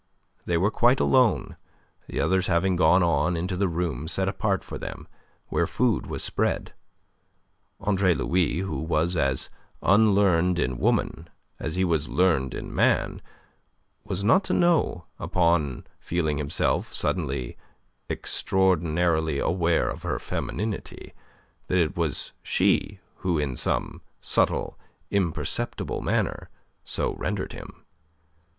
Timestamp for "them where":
4.79-5.67